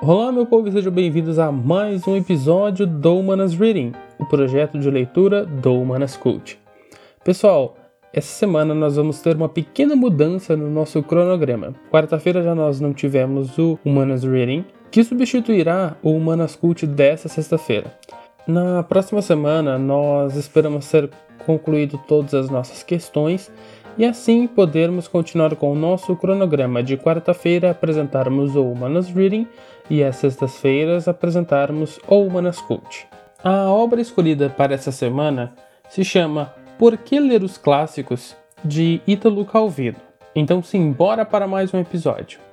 Olá, 0.00 0.32
meu 0.32 0.46
povo, 0.46 0.72
sejam 0.72 0.90
bem-vindos 0.90 1.38
a 1.38 1.52
mais 1.52 2.08
um 2.08 2.16
episódio 2.16 2.86
do 2.86 3.18
Humanas 3.18 3.52
Reading, 3.52 3.92
o 4.18 4.24
projeto 4.24 4.78
de 4.78 4.90
leitura 4.90 5.44
do 5.44 5.74
Humanas 5.74 6.16
Cult. 6.16 6.58
Pessoal, 7.22 7.76
essa 8.10 8.32
semana 8.32 8.74
nós 8.74 8.96
vamos 8.96 9.20
ter 9.20 9.36
uma 9.36 9.50
pequena 9.50 9.94
mudança 9.94 10.56
no 10.56 10.70
nosso 10.70 11.02
cronograma. 11.02 11.74
Quarta-feira 11.90 12.42
já 12.42 12.54
nós 12.54 12.80
não 12.80 12.94
tivemos 12.94 13.58
o 13.58 13.78
Humanas 13.84 14.24
Reading, 14.24 14.64
que 14.90 15.04
substituirá 15.04 15.94
o 16.02 16.12
Humanas 16.12 16.56
Cult 16.56 16.86
dessa 16.86 17.28
sexta-feira. 17.28 17.92
Na 18.46 18.82
próxima 18.82 19.20
semana 19.20 19.78
nós 19.78 20.36
esperamos 20.36 20.90
ter 20.90 21.10
concluído 21.44 21.98
todas 22.06 22.34
as 22.34 22.50
nossas 22.50 22.82
questões 22.82 23.50
e 23.96 24.04
assim 24.04 24.46
podermos 24.46 25.08
continuar 25.08 25.56
com 25.56 25.72
o 25.72 25.74
nosso 25.74 26.14
cronograma 26.14 26.82
de 26.82 26.96
quarta-feira 26.96 27.70
apresentarmos 27.70 28.54
o 28.54 28.64
Humanas 28.64 29.08
Reading 29.10 29.46
e 29.90 30.04
às 30.04 30.16
sextas-feiras 30.16 31.08
apresentarmos 31.08 31.98
o 32.06 32.20
Humanas 32.20 32.60
Cult. 32.60 33.06
A 33.42 33.70
obra 33.70 34.00
escolhida 34.00 34.50
para 34.50 34.74
essa 34.74 34.92
semana 34.92 35.52
se 35.88 36.04
chama 36.04 36.54
Por 36.78 36.96
que 36.96 37.18
Ler 37.18 37.42
os 37.42 37.56
Clássicos? 37.56 38.36
de 38.64 39.00
Ítalo 39.06 39.44
Calvino. 39.44 39.96
Então 40.34 40.62
simbora 40.62 41.24
para 41.24 41.46
mais 41.46 41.72
um 41.72 41.78
episódio. 41.78 42.47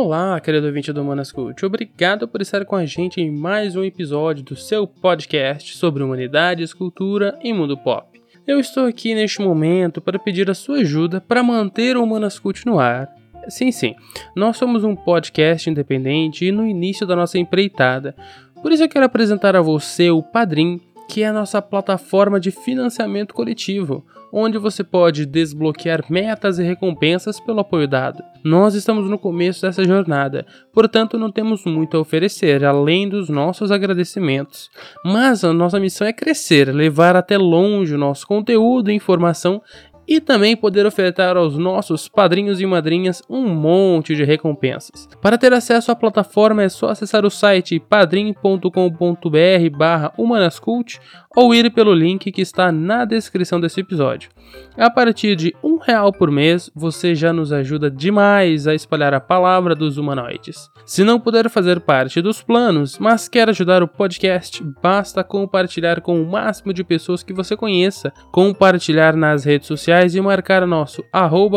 Olá, 0.00 0.38
querido 0.38 0.68
ouvinte 0.68 0.92
do 0.92 1.02
Humanas 1.02 1.32
Cult. 1.32 1.66
Obrigado 1.66 2.28
por 2.28 2.40
estar 2.40 2.64
com 2.64 2.76
a 2.76 2.86
gente 2.86 3.20
em 3.20 3.32
mais 3.32 3.74
um 3.74 3.82
episódio 3.82 4.44
do 4.44 4.54
seu 4.54 4.86
podcast 4.86 5.76
sobre 5.76 6.04
humanidades, 6.04 6.72
cultura 6.72 7.36
e 7.42 7.52
mundo 7.52 7.76
pop. 7.76 8.22
Eu 8.46 8.60
estou 8.60 8.86
aqui 8.86 9.12
neste 9.12 9.42
momento 9.42 10.00
para 10.00 10.16
pedir 10.16 10.48
a 10.48 10.54
sua 10.54 10.78
ajuda 10.78 11.20
para 11.20 11.42
manter 11.42 11.96
o 11.96 12.04
Humanas 12.04 12.38
Cult 12.38 12.64
no 12.64 12.78
ar. 12.78 13.12
Sim, 13.48 13.72
sim, 13.72 13.96
nós 14.36 14.56
somos 14.56 14.84
um 14.84 14.94
podcast 14.94 15.68
independente 15.68 16.44
e 16.44 16.52
no 16.52 16.64
início 16.64 17.04
da 17.04 17.16
nossa 17.16 17.36
empreitada. 17.36 18.14
Por 18.62 18.70
isso 18.70 18.84
eu 18.84 18.88
quero 18.88 19.04
apresentar 19.04 19.56
a 19.56 19.60
você 19.60 20.10
o 20.10 20.22
Padrim, 20.22 20.80
que 21.08 21.22
é 21.22 21.28
a 21.28 21.32
nossa 21.32 21.62
plataforma 21.62 22.38
de 22.38 22.50
financiamento 22.50 23.32
coletivo 23.34 24.04
onde 24.32 24.58
você 24.58 24.84
pode 24.84 25.26
desbloquear 25.26 26.04
metas 26.10 26.58
e 26.58 26.62
recompensas 26.62 27.40
pelo 27.40 27.60
apoio 27.60 27.88
dado. 27.88 28.22
Nós 28.44 28.74
estamos 28.74 29.10
no 29.10 29.18
começo 29.18 29.62
dessa 29.62 29.84
jornada, 29.84 30.46
portanto 30.72 31.18
não 31.18 31.30
temos 31.30 31.64
muito 31.64 31.96
a 31.96 32.00
oferecer 32.00 32.64
além 32.64 33.08
dos 33.08 33.28
nossos 33.28 33.70
agradecimentos. 33.70 34.70
Mas 35.04 35.44
a 35.44 35.52
nossa 35.52 35.80
missão 35.80 36.06
é 36.06 36.12
crescer, 36.12 36.72
levar 36.74 37.16
até 37.16 37.36
longe 37.36 37.94
o 37.94 37.98
nosso 37.98 38.26
conteúdo 38.26 38.90
e 38.90 38.94
informação 38.94 39.60
e 40.08 40.20
também 40.20 40.56
poder 40.56 40.86
ofertar 40.86 41.36
aos 41.36 41.58
nossos 41.58 42.08
padrinhos 42.08 42.60
e 42.62 42.66
madrinhas 42.66 43.22
um 43.28 43.46
monte 43.46 44.16
de 44.16 44.24
recompensas. 44.24 45.06
Para 45.20 45.36
ter 45.36 45.52
acesso 45.52 45.92
à 45.92 45.94
plataforma 45.94 46.62
é 46.62 46.68
só 46.70 46.88
acessar 46.88 47.26
o 47.26 47.30
site 47.30 47.78
padrim.com.br 47.78 49.76
barra 49.76 50.12
humanascult 50.16 50.98
ou 51.36 51.54
ir 51.54 51.70
pelo 51.72 51.92
link 51.92 52.32
que 52.32 52.40
está 52.40 52.72
na 52.72 53.04
descrição 53.04 53.60
desse 53.60 53.80
episódio. 53.80 54.30
A 54.76 54.90
partir 54.90 55.36
de 55.36 55.54
real 55.78 56.12
por 56.12 56.30
mês, 56.30 56.70
você 56.74 57.14
já 57.14 57.32
nos 57.32 57.52
ajuda 57.52 57.90
demais 57.90 58.66
a 58.66 58.74
espalhar 58.74 59.14
a 59.14 59.20
palavra 59.20 59.74
dos 59.74 59.96
humanoides. 59.96 60.68
Se 60.84 61.04
não 61.04 61.18
puder 61.18 61.48
fazer 61.48 61.80
parte 61.80 62.20
dos 62.20 62.42
planos, 62.42 62.98
mas 62.98 63.28
quer 63.28 63.48
ajudar 63.48 63.82
o 63.82 63.88
podcast, 63.88 64.62
basta 64.82 65.24
compartilhar 65.24 66.00
com 66.00 66.20
o 66.20 66.30
máximo 66.30 66.72
de 66.72 66.84
pessoas 66.84 67.22
que 67.22 67.32
você 67.32 67.56
conheça, 67.56 68.12
compartilhar 68.32 69.14
nas 69.16 69.44
redes 69.44 69.66
sociais 69.66 70.14
e 70.14 70.20
marcar 70.20 70.66
nosso 70.66 71.04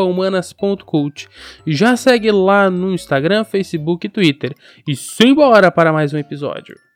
humanas.cult. 0.10 1.28
Já 1.66 1.96
segue 1.96 2.32
lá 2.32 2.70
no 2.70 2.94
Instagram, 2.94 3.44
Facebook 3.44 4.08
e 4.08 4.10
Twitter. 4.10 4.54
E 4.88 4.96
simbora 4.96 5.72
para 5.72 5.92
mais 5.92 6.14
um 6.14 6.18
episódio. 6.18 6.91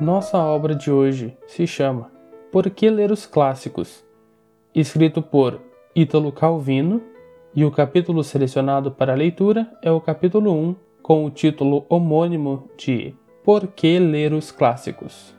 Nossa 0.00 0.36
obra 0.36 0.74
de 0.74 0.90
hoje 0.90 1.34
se 1.46 1.66
chama 1.66 2.10
Por 2.52 2.68
que 2.68 2.90
ler 2.90 3.10
os 3.10 3.24
clássicos? 3.24 4.04
Escrito 4.74 5.22
por 5.22 5.58
Ítalo 5.94 6.30
Calvino, 6.30 7.00
e 7.54 7.64
o 7.64 7.70
capítulo 7.70 8.22
selecionado 8.22 8.90
para 8.90 9.14
leitura 9.14 9.66
é 9.80 9.90
o 9.90 9.98
capítulo 9.98 10.52
1, 10.52 10.76
com 11.02 11.24
o 11.24 11.30
título 11.30 11.86
homônimo 11.88 12.68
de 12.76 13.14
Por 13.42 13.68
que 13.68 13.98
ler 13.98 14.34
os 14.34 14.50
clássicos? 14.50 15.34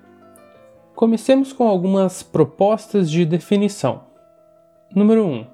Comecemos 0.96 1.54
com 1.54 1.68
algumas 1.68 2.24
propostas 2.24 3.12
de 3.12 3.26
definição. 3.26 4.06
Número 4.96 5.24
1. 5.24 5.46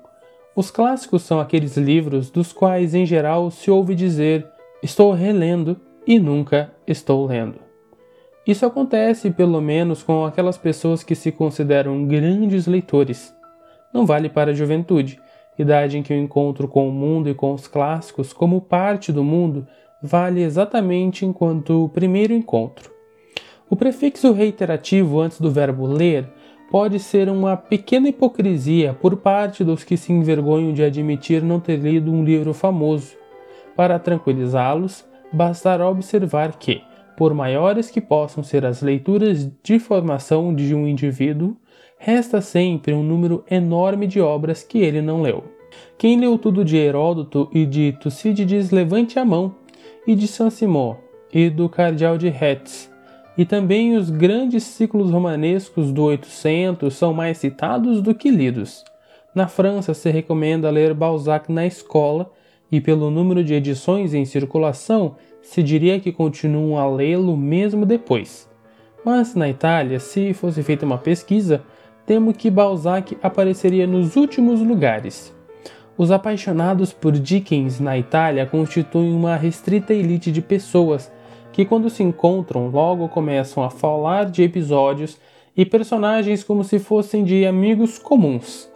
Os 0.55 0.71
clássicos 0.71 1.23
são 1.23 1.41
aqueles 1.41 1.75
livros 1.75 2.31
dos 2.31 2.53
quais, 2.53 2.95
em 2.95 3.05
geral, 3.05 3.51
se 3.51 3.69
ouve 3.69 3.95
dizer 3.95 4.47
estou 4.81 5.11
relendo 5.11 5.75
e 6.07 6.17
nunca 6.17 6.73
estou 6.87 7.25
lendo. 7.25 7.72
Isso 8.45 8.65
acontece 8.65 9.31
pelo 9.31 9.61
menos 9.61 10.03
com 10.03 10.25
aquelas 10.25 10.57
pessoas 10.57 11.01
que 11.01 11.15
se 11.15 11.31
consideram 11.31 12.05
grandes 12.05 12.67
leitores. 12.67 13.33
Não 13.93 14.05
vale 14.05 14.27
para 14.27 14.51
a 14.51 14.53
juventude, 14.53 15.17
idade 15.57 15.97
em 15.97 16.03
que 16.03 16.13
o 16.13 16.17
encontro 16.17 16.67
com 16.67 16.89
o 16.89 16.91
mundo 16.91 17.29
e 17.29 17.33
com 17.33 17.53
os 17.53 17.67
clássicos, 17.67 18.33
como 18.33 18.59
parte 18.59 19.13
do 19.13 19.23
mundo, 19.23 19.65
vale 20.01 20.41
exatamente 20.41 21.25
enquanto 21.25 21.85
o 21.85 21.89
primeiro 21.89 22.33
encontro. 22.33 22.91
O 23.69 23.77
prefixo 23.77 24.33
reiterativo 24.33 25.21
antes 25.21 25.39
do 25.39 25.49
verbo 25.49 25.87
ler 25.87 26.29
pode 26.69 26.99
ser 26.99 27.29
uma 27.29 27.55
pequena 27.55 28.09
hipocrisia 28.09 28.93
por 28.93 29.15
parte 29.17 29.63
dos 29.63 29.83
que 29.83 29.95
se 29.95 30.11
envergonham 30.11 30.73
de 30.73 30.83
admitir 30.83 31.41
não 31.41 31.59
ter 31.59 31.77
lido 31.77 32.11
um 32.11 32.25
livro 32.25 32.53
famoso. 32.53 33.15
Para 33.75 33.97
tranquilizá-los, 33.97 35.05
bastará 35.31 35.89
observar 35.89 36.57
que, 36.57 36.81
por 37.16 37.34
maiores 37.34 37.90
que 37.90 38.01
possam 38.01 38.44
ser 38.44 38.66
as 38.66 38.81
leituras 38.81 39.50
de 39.63 39.79
formação 39.79 40.53
de 40.53 40.74
um 40.74 40.88
indivíduo, 40.88 41.56
resta 41.97 42.41
sempre 42.41 42.94
um 42.94 43.03
número 43.03 43.44
enorme 43.50 44.07
de 44.07 44.19
obras 44.19 44.63
que 44.63 44.79
ele 44.79 45.01
não 45.01 45.22
leu. 45.22 45.44
Quem 45.97 46.19
leu 46.19 46.38
tudo 46.38 46.66
de 46.66 46.78
Heródoto 46.78 47.50
e 47.53 47.66
de 47.66 47.94
Tucídides, 47.94 48.72
levante 48.72 49.18
a 49.18 49.25
mão, 49.25 49.56
e 50.06 50.16
de 50.16 50.28
Saint-Simon, 50.28 50.97
e 51.34 51.50
do 51.50 51.69
Cardeal 51.69 52.18
de 52.18 52.29
Retz, 52.29 52.91
e 53.38 53.45
também 53.45 53.95
os 53.95 54.09
grandes 54.09 54.63
ciclos 54.63 55.09
romanescos 55.09 55.91
do 55.91 56.03
800 56.03 56.94
são 56.94 57.13
mais 57.13 57.38
citados 57.38 58.01
do 58.01 58.13
que 58.13 58.30
lidos. 58.30 58.84
Na 59.34 59.47
França 59.47 59.94
se 59.94 60.12
recomenda 60.12 60.69
ler 60.69 60.94
Balzac 60.94 61.51
na 61.51 61.66
escola, 61.66 62.31
e 62.72 62.81
pelo 62.81 63.09
número 63.09 63.44
de 63.44 63.53
edições 63.53 64.13
em 64.13 64.25
circulação, 64.25 65.16
se 65.43 65.61
diria 65.61 65.99
que 65.99 66.11
continuam 66.11 66.79
a 66.79 66.89
lê-lo 66.89 67.37
mesmo 67.37 67.85
depois. 67.85 68.49
Mas 69.05 69.35
na 69.35 69.49
Itália, 69.49 69.99
se 69.99 70.33
fosse 70.33 70.63
feita 70.63 70.85
uma 70.85 70.97
pesquisa, 70.97 71.63
temo 72.05 72.33
que 72.33 72.49
Balzac 72.49 73.15
apareceria 73.21 73.85
nos 73.85 74.15
últimos 74.15 74.61
lugares. 74.61 75.35
Os 75.97 76.09
apaixonados 76.09 76.91
por 76.91 77.11
Dickens 77.11 77.79
na 77.79 77.97
Itália 77.97 78.45
constituem 78.45 79.13
uma 79.13 79.35
restrita 79.35 79.93
elite 79.93 80.31
de 80.31 80.41
pessoas 80.41 81.11
que, 81.51 81.65
quando 81.65 81.89
se 81.89 82.01
encontram, 82.01 82.69
logo 82.69 83.07
começam 83.09 83.63
a 83.63 83.69
falar 83.69 84.25
de 84.25 84.41
episódios 84.41 85.19
e 85.55 85.63
personagens 85.65 86.43
como 86.43 86.63
se 86.63 86.79
fossem 86.79 87.23
de 87.23 87.45
amigos 87.45 88.00
comuns. 88.00 88.72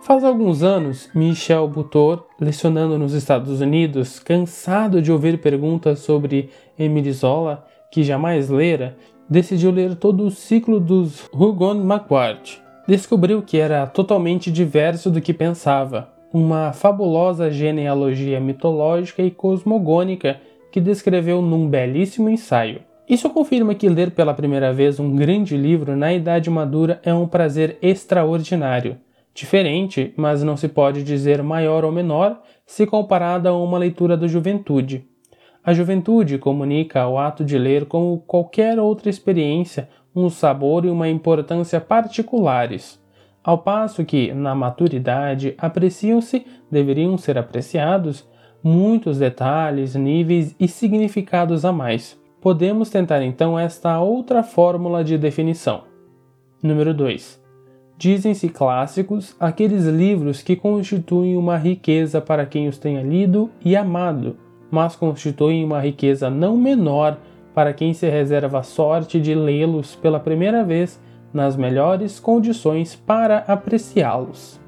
Faz 0.00 0.24
alguns 0.24 0.62
anos, 0.62 1.10
Michel 1.12 1.68
Butor, 1.68 2.24
lecionando 2.40 2.98
nos 2.98 3.12
Estados 3.12 3.60
Unidos, 3.60 4.18
cansado 4.18 5.02
de 5.02 5.12
ouvir 5.12 5.38
perguntas 5.38 5.98
sobre 5.98 6.50
Emile 6.78 7.12
Zola, 7.12 7.66
que 7.90 8.02
jamais 8.02 8.48
lera, 8.48 8.96
decidiu 9.28 9.70
ler 9.70 9.96
todo 9.96 10.24
o 10.24 10.30
ciclo 10.30 10.80
dos 10.80 11.28
Rougon 11.32 11.74
Macquart. 11.74 12.58
Descobriu 12.86 13.42
que 13.42 13.58
era 13.58 13.86
totalmente 13.86 14.50
diverso 14.50 15.10
do 15.10 15.20
que 15.20 15.34
pensava, 15.34 16.08
uma 16.32 16.72
fabulosa 16.72 17.50
genealogia 17.50 18.40
mitológica 18.40 19.20
e 19.22 19.30
cosmogônica 19.30 20.40
que 20.72 20.80
descreveu 20.80 21.42
num 21.42 21.68
belíssimo 21.68 22.30
ensaio. 22.30 22.80
Isso 23.06 23.28
confirma 23.30 23.74
que 23.74 23.88
ler 23.88 24.12
pela 24.12 24.32
primeira 24.32 24.72
vez 24.72 25.00
um 25.00 25.14
grande 25.14 25.56
livro 25.56 25.96
na 25.96 26.14
idade 26.14 26.48
madura 26.48 27.00
é 27.02 27.12
um 27.12 27.26
prazer 27.26 27.76
extraordinário 27.82 28.96
diferente, 29.38 30.12
mas 30.16 30.42
não 30.42 30.56
se 30.56 30.66
pode 30.66 31.04
dizer 31.04 31.42
maior 31.42 31.84
ou 31.84 31.92
menor 31.92 32.40
se 32.66 32.84
comparada 32.86 33.50
a 33.50 33.56
uma 33.56 33.78
leitura 33.78 34.16
da 34.16 34.26
juventude. 34.26 35.06
A 35.62 35.72
juventude 35.72 36.38
comunica 36.38 37.02
ao 37.02 37.18
ato 37.18 37.44
de 37.44 37.56
ler 37.56 37.86
como 37.86 38.18
qualquer 38.26 38.78
outra 38.78 39.08
experiência 39.08 39.88
um 40.14 40.28
sabor 40.28 40.84
e 40.84 40.90
uma 40.90 41.08
importância 41.08 41.80
particulares. 41.80 43.00
Ao 43.44 43.58
passo 43.58 44.04
que, 44.04 44.32
na 44.32 44.54
maturidade, 44.54 45.54
apreciam-se, 45.56 46.44
deveriam 46.70 47.16
ser 47.16 47.38
apreciados, 47.38 48.28
muitos 48.62 49.18
detalhes, 49.18 49.94
níveis 49.94 50.54
e 50.58 50.66
significados 50.66 51.64
a 51.64 51.72
mais. 51.72 52.18
Podemos 52.40 52.90
tentar 52.90 53.22
então 53.22 53.56
esta 53.56 54.00
outra 54.00 54.42
fórmula 54.42 55.04
de 55.04 55.16
definição. 55.16 55.82
Número 56.60 56.92
2. 56.92 57.47
Dizem-se 57.98 58.48
clássicos 58.48 59.34
aqueles 59.40 59.84
livros 59.84 60.40
que 60.40 60.54
constituem 60.54 61.36
uma 61.36 61.56
riqueza 61.56 62.20
para 62.20 62.46
quem 62.46 62.68
os 62.68 62.78
tenha 62.78 63.02
lido 63.02 63.50
e 63.64 63.74
amado, 63.74 64.36
mas 64.70 64.94
constituem 64.94 65.64
uma 65.64 65.80
riqueza 65.80 66.30
não 66.30 66.56
menor 66.56 67.18
para 67.52 67.72
quem 67.72 67.92
se 67.92 68.08
reserva 68.08 68.60
a 68.60 68.62
sorte 68.62 69.20
de 69.20 69.34
lê-los 69.34 69.96
pela 69.96 70.20
primeira 70.20 70.62
vez 70.62 71.00
nas 71.34 71.56
melhores 71.56 72.20
condições 72.20 72.94
para 72.94 73.38
apreciá-los. 73.38 74.60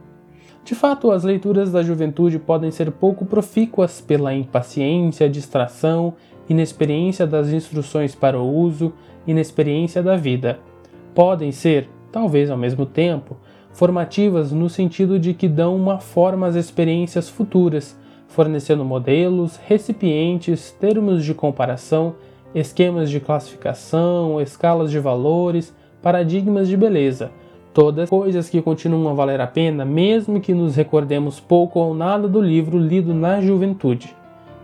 De 0.64 0.74
fato, 0.74 1.12
as 1.12 1.22
leituras 1.22 1.70
da 1.70 1.84
juventude 1.84 2.36
podem 2.36 2.72
ser 2.72 2.90
pouco 2.90 3.24
profícuas 3.24 4.00
pela 4.00 4.34
impaciência, 4.34 5.30
distração, 5.30 6.14
inexperiência 6.48 7.28
das 7.28 7.50
instruções 7.52 8.12
para 8.12 8.40
o 8.40 8.52
uso, 8.52 8.92
inexperiência 9.24 10.02
da 10.02 10.16
vida. 10.16 10.58
Podem 11.14 11.52
ser, 11.52 11.88
talvez 12.12 12.50
ao 12.50 12.56
mesmo 12.56 12.84
tempo, 12.86 13.36
formativas 13.72 14.52
no 14.52 14.68
sentido 14.68 15.18
de 15.18 15.34
que 15.34 15.48
dão 15.48 15.76
uma 15.76 15.98
forma 15.98 16.46
às 16.46 16.54
experiências 16.54 17.28
futuras, 17.28 17.96
fornecendo 18.28 18.84
modelos, 18.84 19.58
recipientes, 19.66 20.70
termos 20.80 21.24
de 21.24 21.34
comparação, 21.34 22.14
esquemas 22.54 23.10
de 23.10 23.20
classificação, 23.20 24.40
escalas 24.40 24.90
de 24.90 24.98
valores, 24.98 25.74
paradigmas 26.02 26.68
de 26.68 26.76
beleza, 26.76 27.30
todas 27.72 28.08
coisas 28.08 28.48
que 28.48 28.60
continuam 28.60 29.08
a 29.08 29.14
valer 29.14 29.40
a 29.40 29.46
pena, 29.46 29.84
mesmo 29.84 30.40
que 30.40 30.54
nos 30.54 30.76
recordemos 30.76 31.38
pouco 31.38 31.78
ou 31.78 31.94
nada 31.94 32.26
do 32.26 32.40
livro 32.40 32.78
lido 32.78 33.14
na 33.14 33.40
juventude. 33.40 34.14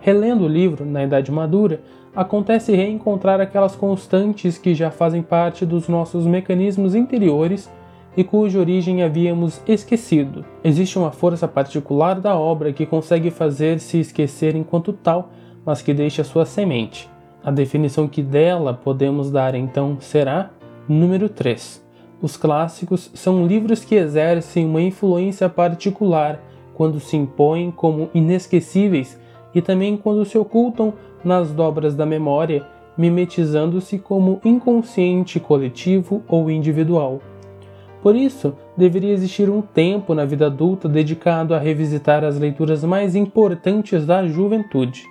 Relendo 0.00 0.44
o 0.44 0.48
livro 0.48 0.84
na 0.84 1.04
idade 1.04 1.32
madura, 1.32 1.80
acontece 2.16 2.74
reencontrar 2.74 3.42
aquelas 3.42 3.76
constantes 3.76 4.56
que 4.56 4.74
já 4.74 4.90
fazem 4.90 5.22
parte 5.22 5.66
dos 5.66 5.86
nossos 5.86 6.26
mecanismos 6.26 6.94
interiores 6.94 7.70
e 8.16 8.24
cuja 8.24 8.58
origem 8.58 9.02
havíamos 9.02 9.60
esquecido. 9.68 10.42
Existe 10.64 10.98
uma 10.98 11.12
força 11.12 11.46
particular 11.46 12.18
da 12.18 12.34
obra 12.34 12.72
que 12.72 12.86
consegue 12.86 13.30
fazer-se 13.30 14.00
esquecer 14.00 14.56
enquanto 14.56 14.94
tal, 14.94 15.30
mas 15.66 15.82
que 15.82 15.92
deixa 15.92 16.24
sua 16.24 16.46
semente. 16.46 17.10
A 17.44 17.50
definição 17.50 18.08
que 18.08 18.22
dela 18.22 18.72
podemos 18.72 19.30
dar 19.30 19.54
então 19.54 19.98
será 20.00 20.50
número 20.88 21.28
3. 21.28 21.84
Os 22.22 22.38
clássicos 22.38 23.10
são 23.12 23.46
livros 23.46 23.84
que 23.84 23.94
exercem 23.94 24.64
uma 24.64 24.80
influência 24.80 25.50
particular 25.50 26.40
quando 26.72 26.98
se 26.98 27.14
impõem 27.14 27.70
como 27.70 28.08
inesquecíveis 28.14 29.18
e 29.54 29.62
também 29.62 29.96
quando 29.96 30.24
se 30.24 30.36
ocultam 30.36 30.94
nas 31.24 31.52
dobras 31.52 31.94
da 31.94 32.06
memória, 32.06 32.66
mimetizando-se 32.96 33.98
como 33.98 34.40
inconsciente 34.44 35.38
coletivo 35.38 36.22
ou 36.28 36.50
individual. 36.50 37.20
Por 38.02 38.14
isso, 38.14 38.54
deveria 38.76 39.12
existir 39.12 39.50
um 39.50 39.60
tempo 39.60 40.14
na 40.14 40.24
vida 40.24 40.46
adulta 40.46 40.88
dedicado 40.88 41.54
a 41.54 41.58
revisitar 41.58 42.22
as 42.24 42.38
leituras 42.38 42.84
mais 42.84 43.16
importantes 43.16 44.06
da 44.06 44.26
juventude. 44.26 45.04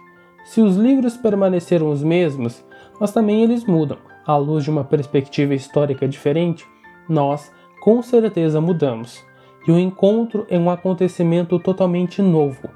Se 0.45 0.61
os 0.61 0.77
livros 0.77 1.17
permaneceram 1.17 1.89
os 1.89 2.03
mesmos, 2.03 2.63
mas 2.99 3.11
também 3.11 3.43
eles 3.43 3.65
mudam, 3.65 3.97
à 4.25 4.37
luz 4.37 4.63
de 4.63 4.69
uma 4.69 4.83
perspectiva 4.83 5.53
histórica 5.53 6.07
diferente, 6.07 6.65
nós 7.09 7.51
com 7.81 8.01
certeza 8.01 8.61
mudamos, 8.61 9.23
e 9.67 9.71
o 9.71 9.79
encontro 9.79 10.45
é 10.49 10.57
um 10.57 10.69
acontecimento 10.69 11.59
totalmente 11.59 12.21
novo. 12.21 12.69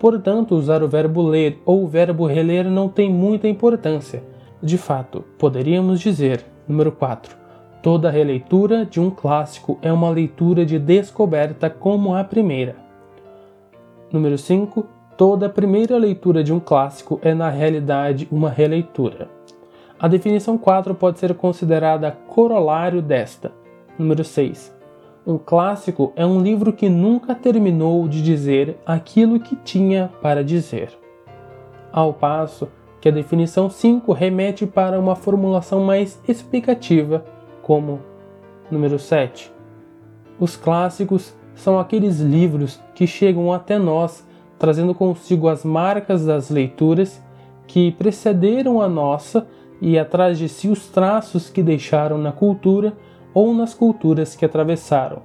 Portanto, 0.00 0.56
usar 0.56 0.82
o 0.82 0.88
verbo 0.88 1.20
ler 1.20 1.60
ou 1.66 1.84
o 1.84 1.86
verbo 1.86 2.26
reler 2.26 2.64
não 2.70 2.88
tem 2.88 3.12
muita 3.12 3.46
importância. 3.46 4.24
De 4.62 4.78
fato, 4.78 5.22
poderíamos 5.38 6.00
dizer, 6.00 6.42
número 6.66 6.90
4, 6.90 7.36
toda 7.82 8.10
releitura 8.10 8.86
de 8.86 8.98
um 8.98 9.10
clássico 9.10 9.78
é 9.82 9.92
uma 9.92 10.08
leitura 10.08 10.64
de 10.64 10.78
descoberta 10.78 11.68
como 11.68 12.14
a 12.14 12.24
primeira. 12.24 12.76
Número 14.10 14.38
5, 14.38 14.86
toda 15.18 15.50
primeira 15.50 15.98
leitura 15.98 16.42
de 16.42 16.52
um 16.52 16.58
clássico 16.58 17.20
é 17.22 17.34
na 17.34 17.50
realidade 17.50 18.26
uma 18.32 18.48
releitura. 18.48 19.28
A 19.98 20.08
definição 20.08 20.56
4 20.56 20.94
pode 20.94 21.18
ser 21.18 21.34
considerada 21.34 22.10
corolário 22.10 23.02
desta. 23.02 23.52
Número 23.98 24.24
6. 24.24 24.79
Um 25.30 25.38
clássico 25.38 26.12
é 26.16 26.26
um 26.26 26.42
livro 26.42 26.72
que 26.72 26.88
nunca 26.88 27.36
terminou 27.36 28.08
de 28.08 28.20
dizer 28.20 28.76
aquilo 28.84 29.38
que 29.38 29.54
tinha 29.54 30.10
para 30.20 30.42
dizer. 30.42 30.90
Ao 31.92 32.12
passo 32.12 32.66
que 33.00 33.08
a 33.08 33.12
definição 33.12 33.70
5 33.70 34.12
remete 34.12 34.66
para 34.66 34.98
uma 34.98 35.14
formulação 35.14 35.84
mais 35.84 36.20
explicativa, 36.26 37.24
como 37.62 38.00
número 38.68 38.98
7. 38.98 39.52
Os 40.36 40.56
clássicos 40.56 41.32
são 41.54 41.78
aqueles 41.78 42.18
livros 42.18 42.80
que 42.92 43.06
chegam 43.06 43.52
até 43.52 43.78
nós 43.78 44.26
trazendo 44.58 44.92
consigo 44.96 45.46
as 45.46 45.64
marcas 45.64 46.26
das 46.26 46.50
leituras 46.50 47.22
que 47.68 47.92
precederam 47.92 48.82
a 48.82 48.88
nossa 48.88 49.46
e 49.80 49.96
atrás 49.96 50.36
de 50.36 50.48
si 50.48 50.66
os 50.66 50.88
traços 50.88 51.48
que 51.48 51.62
deixaram 51.62 52.18
na 52.18 52.32
cultura 52.32 52.94
ou 53.32 53.54
nas 53.54 53.74
culturas 53.74 54.34
que 54.34 54.44
atravessaram, 54.44 55.22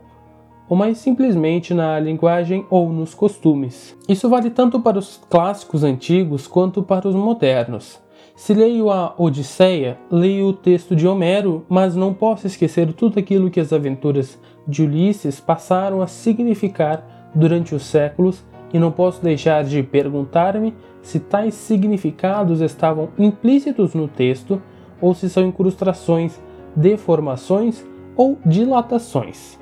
ou 0.69 0.75
mais 0.75 0.97
simplesmente 0.97 1.73
na 1.73 1.99
linguagem 1.99 2.65
ou 2.69 2.91
nos 2.91 3.13
costumes. 3.13 3.95
Isso 4.07 4.29
vale 4.29 4.49
tanto 4.49 4.79
para 4.79 4.97
os 4.97 5.21
clássicos 5.29 5.83
antigos 5.83 6.47
quanto 6.47 6.81
para 6.81 7.07
os 7.07 7.15
modernos. 7.15 8.03
Se 8.35 8.53
leio 8.53 8.89
a 8.89 9.13
Odisseia, 9.17 9.97
leio 10.11 10.47
o 10.47 10.53
texto 10.53 10.95
de 10.95 11.07
Homero, 11.07 11.65
mas 11.69 11.95
não 11.95 12.13
posso 12.13 12.45
esquecer 12.45 12.91
tudo 12.93 13.17
aquilo 13.17 13.49
que 13.49 13.59
as 13.59 13.71
aventuras 13.71 14.37
de 14.67 14.83
Ulisses 14.83 15.39
passaram 15.39 16.01
a 16.01 16.07
significar 16.07 17.31
durante 17.33 17.73
os 17.73 17.83
séculos 17.83 18.43
e 18.73 18.79
não 18.79 18.91
posso 18.91 19.23
deixar 19.23 19.63
de 19.63 19.81
perguntar-me 19.81 20.73
se 21.01 21.19
tais 21.19 21.53
significados 21.53 22.59
estavam 22.59 23.09
implícitos 23.17 23.93
no 23.93 24.07
texto 24.07 24.61
ou 24.99 25.13
se 25.13 25.29
são 25.29 25.45
incrustações, 25.45 26.41
deformações 26.75 27.85
ou 28.15 28.37
dilatações. 28.45 29.59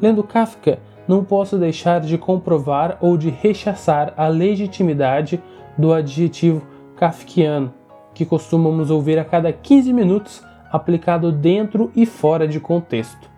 Lendo 0.00 0.22
Kafka, 0.22 0.78
não 1.08 1.24
posso 1.24 1.56
deixar 1.56 2.00
de 2.00 2.18
comprovar 2.18 2.98
ou 3.00 3.16
de 3.16 3.30
rechaçar 3.30 4.12
a 4.16 4.28
legitimidade 4.28 5.42
do 5.76 5.92
adjetivo 5.92 6.66
kafkiano, 6.96 7.72
que 8.12 8.26
costumamos 8.26 8.90
ouvir 8.90 9.18
a 9.18 9.24
cada 9.24 9.52
15 9.52 9.92
minutos 9.92 10.44
aplicado 10.70 11.32
dentro 11.32 11.90
e 11.96 12.04
fora 12.04 12.46
de 12.46 12.60
contexto. 12.60 13.30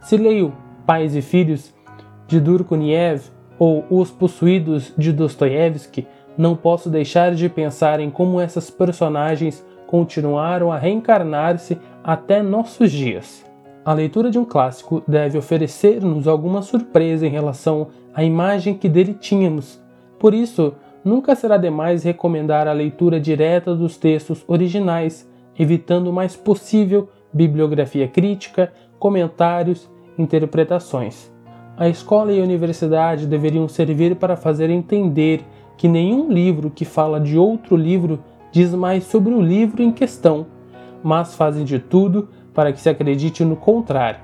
Se 0.00 0.16
leio 0.16 0.54
Pais 0.86 1.14
e 1.14 1.20
Filhos 1.20 1.74
de 2.26 2.40
Durkuniev 2.40 3.24
ou 3.58 3.84
Os 3.90 4.10
Possuídos 4.10 4.94
de 4.96 5.12
Dostoiévski, 5.12 6.06
não 6.38 6.56
posso 6.56 6.88
deixar 6.88 7.34
de 7.34 7.48
pensar 7.48 8.00
em 8.00 8.10
como 8.10 8.40
essas 8.40 8.70
personagens 8.70 9.64
continuaram 9.86 10.72
a 10.72 10.78
reencarnar-se 10.78 11.76
até 12.02 12.42
nossos 12.42 12.90
dias. 12.90 13.49
A 13.82 13.94
leitura 13.94 14.30
de 14.30 14.38
um 14.38 14.44
clássico 14.44 15.02
deve 15.08 15.38
oferecer-nos 15.38 16.28
alguma 16.28 16.60
surpresa 16.60 17.26
em 17.26 17.30
relação 17.30 17.88
à 18.12 18.22
imagem 18.22 18.74
que 18.74 18.90
dele 18.90 19.14
tínhamos. 19.14 19.80
Por 20.18 20.34
isso, 20.34 20.74
nunca 21.02 21.34
será 21.34 21.56
demais 21.56 22.04
recomendar 22.04 22.68
a 22.68 22.74
leitura 22.74 23.18
direta 23.18 23.74
dos 23.74 23.96
textos 23.96 24.44
originais, 24.46 25.26
evitando 25.58 26.08
o 26.08 26.12
mais 26.12 26.36
possível 26.36 27.08
bibliografia 27.32 28.06
crítica, 28.06 28.70
comentários, 28.98 29.88
interpretações. 30.18 31.32
A 31.74 31.88
escola 31.88 32.32
e 32.32 32.40
a 32.40 32.44
universidade 32.44 33.26
deveriam 33.26 33.66
servir 33.66 34.16
para 34.16 34.36
fazer 34.36 34.68
entender 34.68 35.42
que 35.78 35.88
nenhum 35.88 36.30
livro 36.30 36.68
que 36.68 36.84
fala 36.84 37.18
de 37.18 37.38
outro 37.38 37.76
livro 37.76 38.22
diz 38.52 38.74
mais 38.74 39.04
sobre 39.04 39.32
o 39.32 39.40
livro 39.40 39.82
em 39.82 39.90
questão, 39.90 40.46
mas 41.02 41.34
fazem 41.34 41.64
de 41.64 41.78
tudo 41.78 42.28
para 42.54 42.72
que 42.72 42.80
se 42.80 42.88
acredite 42.88 43.44
no 43.44 43.56
contrário. 43.56 44.20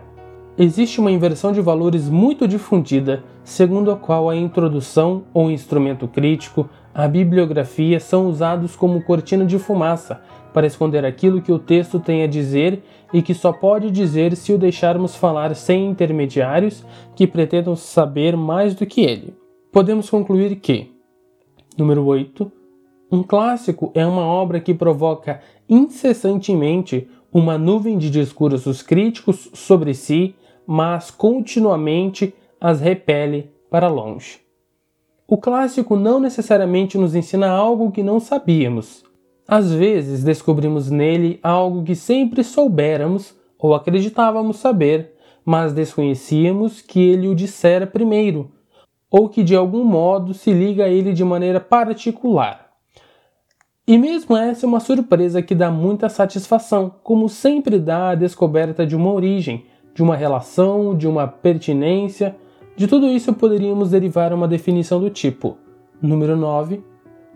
Existe 0.58 1.00
uma 1.00 1.10
inversão 1.10 1.52
de 1.52 1.60
valores 1.60 2.08
muito 2.08 2.48
difundida, 2.48 3.22
segundo 3.44 3.90
a 3.90 3.96
qual 3.96 4.30
a 4.30 4.36
introdução 4.36 5.24
ou 5.34 5.50
instrumento 5.50 6.08
crítico, 6.08 6.68
a 6.94 7.06
bibliografia 7.06 8.00
são 8.00 8.26
usados 8.26 8.74
como 8.74 9.02
cortina 9.02 9.44
de 9.44 9.58
fumaça 9.58 10.22
para 10.54 10.66
esconder 10.66 11.04
aquilo 11.04 11.42
que 11.42 11.52
o 11.52 11.58
texto 11.58 12.00
tem 12.00 12.22
a 12.22 12.26
dizer 12.26 12.82
e 13.12 13.20
que 13.20 13.34
só 13.34 13.52
pode 13.52 13.90
dizer 13.90 14.34
se 14.34 14.50
o 14.52 14.58
deixarmos 14.58 15.14
falar 15.14 15.54
sem 15.54 15.90
intermediários 15.90 16.82
que 17.14 17.26
pretendam 17.26 17.76
saber 17.76 18.34
mais 18.34 18.74
do 18.74 18.86
que 18.86 19.02
ele. 19.02 19.34
Podemos 19.70 20.08
concluir 20.08 20.56
que, 20.56 20.96
Número 21.76 22.02
8. 22.06 22.50
Um 23.12 23.22
clássico 23.22 23.92
é 23.94 24.04
uma 24.06 24.24
obra 24.24 24.58
que 24.58 24.72
provoca 24.72 25.40
incessantemente 25.68 27.06
uma 27.38 27.58
nuvem 27.58 27.98
de 27.98 28.08
discursos 28.08 28.80
críticos 28.80 29.50
sobre 29.52 29.92
si, 29.92 30.34
mas 30.66 31.10
continuamente 31.10 32.34
as 32.58 32.80
repele 32.80 33.50
para 33.70 33.88
longe. 33.88 34.40
O 35.28 35.36
clássico 35.36 35.96
não 35.96 36.18
necessariamente 36.18 36.96
nos 36.96 37.14
ensina 37.14 37.50
algo 37.50 37.92
que 37.92 38.02
não 38.02 38.18
sabíamos. 38.20 39.04
Às 39.46 39.70
vezes 39.70 40.24
descobrimos 40.24 40.90
nele 40.90 41.38
algo 41.42 41.82
que 41.82 41.94
sempre 41.94 42.42
soubéramos 42.42 43.34
ou 43.58 43.74
acreditávamos 43.74 44.56
saber, 44.56 45.12
mas 45.44 45.74
desconhecíamos 45.74 46.80
que 46.80 47.00
ele 47.00 47.28
o 47.28 47.34
dissera 47.34 47.86
primeiro, 47.86 48.50
ou 49.10 49.28
que 49.28 49.44
de 49.44 49.54
algum 49.54 49.84
modo 49.84 50.32
se 50.32 50.54
liga 50.54 50.86
a 50.86 50.88
ele 50.88 51.12
de 51.12 51.22
maneira 51.22 51.60
particular. 51.60 52.65
E 53.88 53.96
mesmo 53.96 54.36
essa 54.36 54.66
é 54.66 54.68
uma 54.68 54.80
surpresa 54.80 55.40
que 55.40 55.54
dá 55.54 55.70
muita 55.70 56.08
satisfação, 56.08 56.92
como 57.04 57.28
sempre 57.28 57.78
dá 57.78 58.10
a 58.10 58.14
descoberta 58.16 58.84
de 58.84 58.96
uma 58.96 59.12
origem, 59.12 59.64
de 59.94 60.02
uma 60.02 60.16
relação, 60.16 60.96
de 60.96 61.06
uma 61.06 61.28
pertinência. 61.28 62.34
De 62.74 62.88
tudo 62.88 63.06
isso 63.06 63.32
poderíamos 63.32 63.90
derivar 63.90 64.32
uma 64.32 64.48
definição 64.48 64.98
do 64.98 65.08
tipo: 65.08 65.56
número 66.02 66.36
9. 66.36 66.82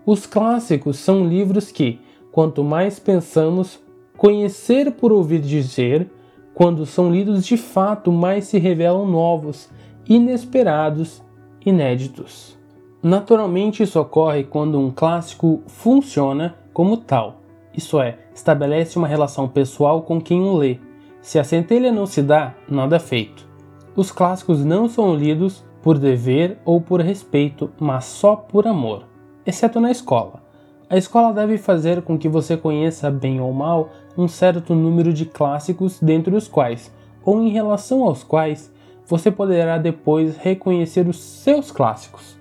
Os 0.05 0.25
clássicos 0.25 0.97
são 0.97 1.25
livros 1.25 1.71
que, 1.71 2.01
quanto 2.33 2.65
mais 2.65 2.99
pensamos, 2.99 3.79
conhecer 4.17 4.91
por 4.91 5.13
ouvir 5.13 5.39
dizer, 5.39 6.11
quando 6.53 6.85
são 6.85 7.09
lidos 7.09 7.45
de 7.45 7.55
fato, 7.55 8.11
mais 8.11 8.43
se 8.43 8.59
revelam 8.59 9.07
novos, 9.07 9.69
inesperados, 10.05 11.23
inéditos. 11.65 12.59
Naturalmente, 13.03 13.81
isso 13.81 13.99
ocorre 13.99 14.43
quando 14.43 14.79
um 14.79 14.91
clássico 14.91 15.63
funciona 15.65 16.55
como 16.71 16.97
tal, 16.97 17.41
isso 17.75 17.99
é, 17.99 18.19
estabelece 18.33 18.97
uma 18.97 19.07
relação 19.07 19.47
pessoal 19.47 20.03
com 20.03 20.21
quem 20.21 20.41
o 20.41 20.55
lê. 20.55 20.77
Se 21.19 21.39
a 21.39 21.43
centelha 21.43 21.91
não 21.91 22.05
se 22.05 22.21
dá, 22.21 22.53
nada 22.69 22.97
é 22.97 22.99
feito. 22.99 23.47
Os 23.95 24.11
clássicos 24.11 24.63
não 24.63 24.87
são 24.87 25.15
lidos 25.15 25.63
por 25.81 25.97
dever 25.97 26.59
ou 26.63 26.79
por 26.79 27.01
respeito, 27.01 27.71
mas 27.79 28.05
só 28.05 28.35
por 28.35 28.67
amor, 28.67 29.05
exceto 29.45 29.79
na 29.79 29.89
escola. 29.89 30.41
A 30.87 30.95
escola 30.95 31.33
deve 31.33 31.57
fazer 31.57 32.03
com 32.03 32.19
que 32.19 32.29
você 32.29 32.55
conheça, 32.55 33.09
bem 33.09 33.41
ou 33.41 33.51
mal, 33.51 33.89
um 34.15 34.27
certo 34.27 34.75
número 34.75 35.11
de 35.11 35.25
clássicos, 35.25 35.99
dentre 35.99 36.35
os 36.35 36.47
quais, 36.47 36.93
ou 37.25 37.41
em 37.41 37.49
relação 37.49 38.03
aos 38.03 38.23
quais, 38.23 38.71
você 39.07 39.31
poderá 39.31 39.79
depois 39.79 40.37
reconhecer 40.37 41.07
os 41.07 41.19
seus 41.19 41.71
clássicos 41.71 42.40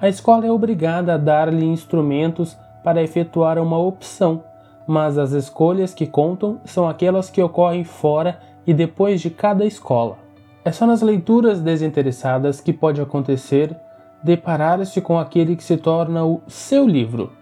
a 0.00 0.08
escola 0.08 0.46
é 0.46 0.52
obrigada 0.52 1.14
a 1.14 1.16
dar-lhe 1.16 1.64
instrumentos 1.64 2.56
para 2.84 3.02
efetuar 3.02 3.58
uma 3.58 3.76
opção, 3.76 4.44
mas 4.86 5.18
as 5.18 5.32
escolhas 5.32 5.92
que 5.92 6.06
contam 6.06 6.60
são 6.64 6.88
aquelas 6.88 7.28
que 7.28 7.42
ocorrem 7.42 7.82
fora 7.82 8.38
e 8.64 8.72
depois 8.72 9.20
de 9.20 9.28
cada 9.28 9.66
escola. 9.66 10.16
É 10.64 10.70
só 10.70 10.86
nas 10.86 11.02
leituras 11.02 11.60
desinteressadas 11.60 12.60
que 12.60 12.72
pode 12.72 13.00
acontecer 13.00 13.76
deparar-se 14.22 15.00
com 15.00 15.18
aquele 15.18 15.56
que 15.56 15.64
se 15.64 15.76
torna 15.76 16.24
o 16.24 16.42
seu 16.46 16.86
livro. 16.86 17.32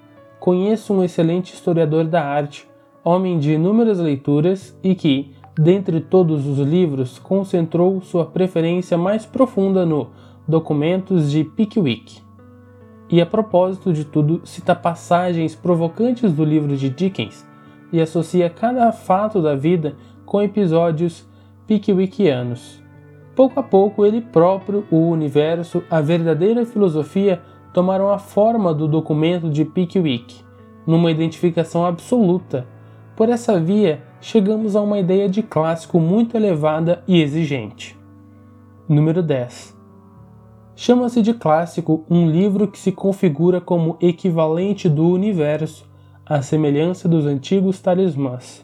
Conheço 0.40 0.94
um 0.94 1.04
excelente 1.04 1.52
historiador 1.52 2.04
da 2.04 2.24
arte, 2.24 2.66
homem 3.04 3.38
de 3.38 3.52
inúmeras 3.52 3.98
leituras 3.98 4.74
e 4.82 4.94
que, 4.94 5.34
dentre 5.58 6.00
todos 6.00 6.46
os 6.46 6.58
livros, 6.58 7.18
concentrou 7.18 8.00
sua 8.00 8.24
preferência 8.24 8.96
mais 8.96 9.26
profunda 9.26 9.84
no 9.84 10.08
Documentos 10.48 11.30
de 11.30 11.44
Pickwick 11.44 12.25
e 13.08 13.20
a 13.20 13.26
propósito 13.26 13.92
de 13.92 14.04
tudo, 14.04 14.40
cita 14.44 14.74
passagens 14.74 15.54
provocantes 15.54 16.32
do 16.32 16.44
livro 16.44 16.76
de 16.76 16.90
Dickens 16.90 17.46
e 17.92 18.00
associa 18.00 18.50
cada 18.50 18.90
fato 18.92 19.40
da 19.40 19.54
vida 19.54 19.94
com 20.24 20.42
episódios 20.42 21.26
pickwickianos. 21.66 22.82
Pouco 23.34 23.60
a 23.60 23.62
pouco, 23.62 24.04
ele 24.04 24.20
próprio, 24.20 24.84
o 24.90 25.08
universo, 25.08 25.82
a 25.90 26.00
verdadeira 26.00 26.64
filosofia 26.64 27.40
tomaram 27.72 28.08
a 28.08 28.18
forma 28.18 28.72
do 28.72 28.88
documento 28.88 29.50
de 29.50 29.64
Pickwick, 29.64 30.40
numa 30.86 31.10
identificação 31.10 31.84
absoluta. 31.84 32.66
Por 33.14 33.28
essa 33.28 33.60
via, 33.60 34.02
chegamos 34.20 34.74
a 34.74 34.80
uma 34.80 34.98
ideia 34.98 35.28
de 35.28 35.42
clássico 35.42 36.00
muito 36.00 36.36
elevada 36.36 37.02
e 37.06 37.20
exigente. 37.20 37.96
Número 38.88 39.22
10. 39.22 39.75
Chama-se 40.78 41.22
de 41.22 41.32
clássico 41.32 42.04
um 42.08 42.30
livro 42.30 42.68
que 42.68 42.78
se 42.78 42.92
configura 42.92 43.62
como 43.62 43.96
equivalente 43.98 44.90
do 44.90 45.08
universo, 45.08 45.88
à 46.26 46.42
semelhança 46.42 47.08
dos 47.08 47.24
antigos 47.24 47.80
talismãs. 47.80 48.62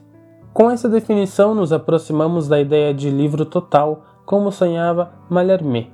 Com 0.52 0.70
essa 0.70 0.90
definição, 0.90 1.54
nos 1.54 1.72
aproximamos 1.72 2.46
da 2.46 2.60
ideia 2.60 2.92
de 2.92 3.08
livro 3.08 3.46
total, 3.46 4.04
como 4.26 4.52
sonhava 4.52 5.10
Mallarmé. 5.30 5.86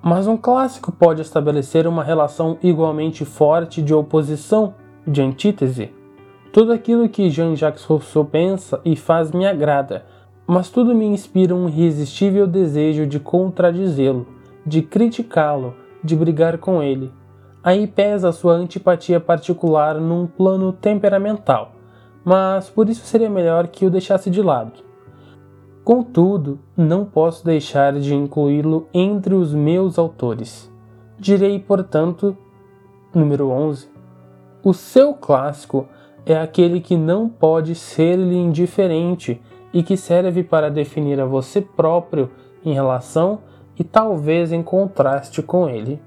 Mas 0.00 0.28
um 0.28 0.36
clássico 0.36 0.92
pode 0.92 1.22
estabelecer 1.22 1.88
uma 1.88 2.04
relação 2.04 2.56
igualmente 2.62 3.24
forte 3.24 3.82
de 3.82 3.92
oposição, 3.92 4.72
de 5.04 5.20
antítese. 5.20 5.90
Tudo 6.52 6.72
aquilo 6.72 7.08
que 7.08 7.28
Jean-Jacques 7.28 7.82
Rousseau 7.82 8.24
pensa 8.24 8.80
e 8.84 8.94
faz 8.94 9.32
me 9.32 9.44
agrada, 9.44 10.06
mas 10.46 10.70
tudo 10.70 10.94
me 10.94 11.06
inspira 11.06 11.56
um 11.56 11.68
irresistível 11.68 12.46
desejo 12.46 13.04
de 13.04 13.18
contradizê-lo 13.18 14.35
de 14.66 14.82
criticá-lo, 14.82 15.74
de 16.02 16.16
brigar 16.16 16.58
com 16.58 16.82
ele. 16.82 17.12
Aí 17.62 17.86
pesa 17.86 18.32
sua 18.32 18.54
antipatia 18.54 19.20
particular 19.20 20.00
num 20.00 20.26
plano 20.26 20.72
temperamental, 20.72 21.72
mas 22.24 22.68
por 22.68 22.88
isso 22.88 23.06
seria 23.06 23.30
melhor 23.30 23.68
que 23.68 23.86
o 23.86 23.90
deixasse 23.90 24.28
de 24.28 24.42
lado. 24.42 24.84
Contudo, 25.84 26.58
não 26.76 27.04
posso 27.04 27.44
deixar 27.44 27.92
de 27.92 28.12
incluí-lo 28.12 28.88
entre 28.92 29.34
os 29.34 29.54
meus 29.54 29.98
autores. 29.98 30.70
Direi, 31.18 31.60
portanto, 31.60 32.36
número 33.14 33.50
11. 33.50 33.88
O 34.64 34.74
seu 34.74 35.14
clássico 35.14 35.86
é 36.26 36.36
aquele 36.36 36.80
que 36.80 36.96
não 36.96 37.28
pode 37.28 37.76
ser-lhe 37.76 38.34
indiferente 38.34 39.40
e 39.72 39.82
que 39.82 39.96
serve 39.96 40.42
para 40.42 40.68
definir 40.68 41.20
a 41.20 41.24
você 41.24 41.60
próprio 41.60 42.30
em 42.64 42.72
relação 42.74 43.38
e 43.78 43.84
talvez 43.84 44.52
em 44.52 44.62
contraste 44.62 45.42
com 45.42 45.68
ele. 45.68 46.00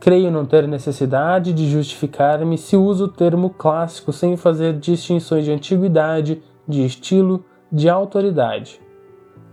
Creio 0.00 0.30
não 0.30 0.44
ter 0.44 0.68
necessidade 0.68 1.52
de 1.52 1.68
justificar-me 1.68 2.58
se 2.58 2.76
uso 2.76 3.06
o 3.06 3.08
termo 3.08 3.50
clássico 3.50 4.12
sem 4.12 4.36
fazer 4.36 4.78
distinções 4.78 5.44
de 5.44 5.52
antiguidade, 5.52 6.42
de 6.68 6.84
estilo, 6.84 7.44
de 7.72 7.88
autoridade. 7.88 8.80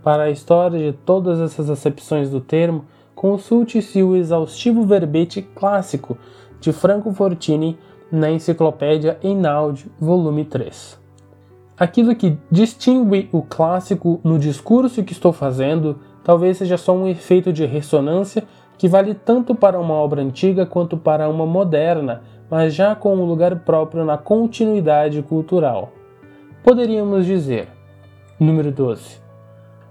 Para 0.02 0.24
a 0.24 0.30
história 0.30 0.92
de 0.92 0.98
todas 0.98 1.40
essas 1.40 1.70
acepções 1.70 2.28
do 2.28 2.40
termo, 2.40 2.84
consulte-se 3.14 4.02
o 4.02 4.16
exaustivo 4.16 4.84
verbete 4.84 5.42
clássico 5.42 6.18
de 6.60 6.72
Franco 6.72 7.12
Fortini 7.12 7.78
na 8.10 8.30
Enciclopédia 8.30 9.18
Einaudi, 9.22 9.90
volume 9.98 10.44
3. 10.44 11.00
Aquilo 11.78 12.14
que 12.14 12.36
distingue 12.50 13.28
o 13.32 13.42
clássico 13.42 14.20
no 14.22 14.38
discurso 14.38 15.02
que 15.02 15.12
estou 15.12 15.32
fazendo 15.32 15.98
talvez 16.24 16.58
seja 16.58 16.76
só 16.76 16.94
um 16.94 17.08
efeito 17.08 17.52
de 17.52 17.64
ressonância 17.64 18.44
que 18.78 18.88
vale 18.88 19.14
tanto 19.14 19.54
para 19.54 19.78
uma 19.78 19.94
obra 19.94 20.22
antiga 20.22 20.66
quanto 20.66 20.96
para 20.96 21.28
uma 21.28 21.46
moderna, 21.46 22.22
mas 22.50 22.74
já 22.74 22.94
com 22.94 23.14
um 23.14 23.24
lugar 23.24 23.60
próprio 23.60 24.04
na 24.04 24.18
continuidade 24.18 25.22
cultural. 25.22 25.92
Poderíamos 26.64 27.26
dizer: 27.26 27.68
número 28.38 28.70
12. 28.70 29.22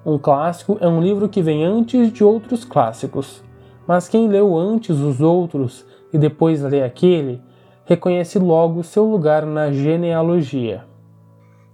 Um 0.05 0.17
clássico 0.17 0.77
é 0.81 0.87
um 0.87 1.01
livro 1.01 1.29
que 1.29 1.41
vem 1.41 1.63
antes 1.63 2.11
de 2.11 2.23
outros 2.23 2.65
clássicos, 2.65 3.43
mas 3.87 4.09
quem 4.09 4.27
leu 4.27 4.57
antes 4.57 4.99
os 4.99 5.21
outros 5.21 5.85
e 6.11 6.17
depois 6.17 6.61
lê 6.61 6.83
aquele, 6.83 7.41
reconhece 7.85 8.39
logo 8.39 8.83
seu 8.83 9.05
lugar 9.05 9.45
na 9.45 9.71
genealogia. 9.71 10.90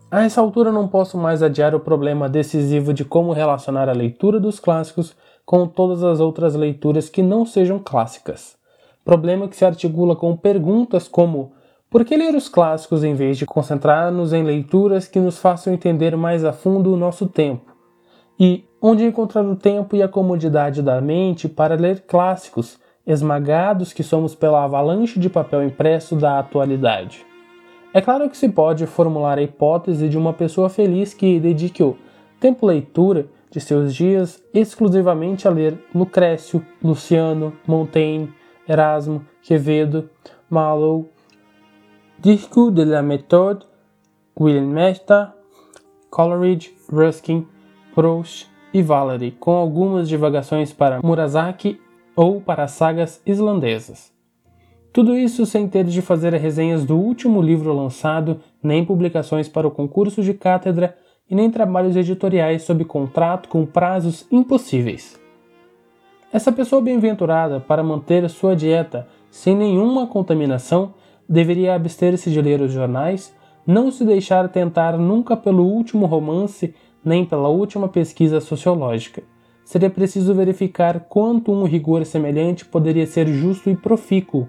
A 0.10 0.24
essa 0.24 0.40
altura 0.40 0.72
não 0.72 0.88
posso 0.88 1.18
mais 1.18 1.44
adiar 1.44 1.76
o 1.76 1.82
problema 1.82 2.30
decisivo 2.30 2.94
de 2.94 3.04
como 3.04 3.34
relacionar 3.34 3.90
a 3.90 3.94
leitura 3.94 4.40
dos 4.40 4.58
clássicos 4.58 5.14
com 5.46 5.68
todas 5.68 6.02
as 6.02 6.22
outras 6.22 6.56
leituras 6.56 7.10
que 7.10 7.22
não 7.22 7.46
sejam 7.46 7.78
clássicas. 7.78 8.56
Problema 9.04 9.50
que 9.50 9.58
se 9.58 9.66
articula 9.66 10.16
com 10.16 10.34
perguntas 10.38 11.10
como: 11.10 11.52
por 11.90 12.06
que 12.06 12.16
ler 12.16 12.36
os 12.36 12.48
clássicos 12.48 13.04
em 13.04 13.16
vez 13.16 13.38
de 13.38 13.46
concentrar-nos 13.46 14.32
em 14.32 14.44
leituras 14.44 15.10
que 15.10 15.20
nos 15.20 15.40
façam 15.40 15.74
entender 15.74 16.16
mais 16.16 16.46
a 16.46 16.54
fundo 16.54 16.94
o 16.94 16.98
nosso 16.98 17.28
tempo? 17.28 17.76
E 18.40 18.64
onde 18.82 19.04
encontrar 19.04 19.46
o 19.46 19.58
tempo 19.58 19.94
e 19.94 20.02
a 20.02 20.08
comodidade 20.08 20.82
da 20.82 21.02
mente 21.02 21.50
para 21.50 21.76
ler 21.76 22.06
clássicos, 22.08 22.80
esmagados 23.06 23.92
que 23.92 24.04
somos 24.04 24.34
pela 24.34 24.64
avalanche 24.64 25.20
de 25.20 25.30
papel 25.30 25.64
impresso 25.64 26.16
da 26.16 26.40
atualidade? 26.40 27.26
É 27.98 28.02
claro 28.02 28.30
que 28.30 28.38
se 28.38 28.48
pode 28.48 28.86
formular 28.86 29.40
a 29.40 29.42
hipótese 29.42 30.08
de 30.08 30.20
uma 30.20 30.32
pessoa 30.32 30.70
feliz 30.70 31.16
que 31.16 31.40
dedique 31.40 31.82
o 31.82 31.98
tempo 32.40 32.68
leitura 32.68 33.26
de 33.50 33.60
seus 33.60 33.96
dias 33.96 34.40
exclusivamente 34.54 35.48
a 35.48 35.50
ler 35.50 35.84
Lucrécio, 35.96 36.64
Luciano, 36.80 37.54
Montaigne, 37.66 38.32
Erasmo, 38.70 39.26
Quevedo, 39.42 40.08
Marlowe, 40.48 41.10
Disco 42.20 42.70
de 42.70 42.86
la 42.86 43.02
Méthode, 43.02 43.66
William 44.40 44.68
Mesta, 44.68 45.34
Coleridge, 46.12 46.78
Ruskin, 46.94 47.48
Proust, 47.96 48.48
e 48.72 48.84
Valery, 48.84 49.32
com 49.32 49.56
algumas 49.56 50.08
divagações 50.08 50.72
para 50.72 51.02
Murasaki 51.02 51.82
ou 52.16 52.40
para 52.42 52.68
sagas 52.68 53.20
islandesas. 53.26 54.16
Tudo 54.92 55.16
isso 55.18 55.46
sem 55.46 55.68
ter 55.68 55.84
de 55.84 56.02
fazer 56.02 56.34
resenhas 56.34 56.84
do 56.84 56.98
último 56.98 57.42
livro 57.42 57.74
lançado, 57.74 58.40
nem 58.64 58.84
publicações 58.84 59.48
para 59.48 59.68
o 59.68 59.72
concurso 59.72 60.24
de 60.24 60.34
cátedra 60.34 60.96
e 61.30 61.36
nem 61.36 61.52
trabalhos 61.52 61.96
editoriais 61.96 62.64
sob 62.64 62.84
contrato 62.86 63.50
com 63.50 63.66
prazos 63.66 64.26
impossíveis. 64.32 65.20
Essa 66.32 66.52
pessoa 66.52 66.82
bem-aventurada, 66.82 67.60
para 67.60 67.84
manter 67.84 68.28
sua 68.30 68.56
dieta 68.56 69.08
sem 69.30 69.56
nenhuma 69.56 70.08
contaminação, 70.08 70.94
deveria 71.28 71.76
abster-se 71.76 72.32
de 72.32 72.42
ler 72.42 72.62
os 72.62 72.72
jornais, 72.72 73.36
não 73.66 73.92
se 73.92 74.04
deixar 74.06 74.48
tentar 74.50 74.98
nunca 74.98 75.36
pelo 75.36 75.64
último 75.64 76.06
romance 76.06 76.74
nem 77.04 77.26
pela 77.26 77.50
última 77.50 77.88
pesquisa 77.88 78.40
sociológica. 78.40 79.22
Seria 79.64 79.90
preciso 79.90 80.34
verificar 80.34 81.02
quanto 81.02 81.52
um 81.52 81.66
rigor 81.66 82.06
semelhante 82.06 82.66
poderia 82.66 83.06
ser 83.06 83.28
justo 83.28 83.70
e 83.70 83.76
profícuo 83.76 84.48